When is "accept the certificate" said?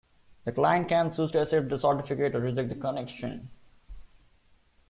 1.43-2.33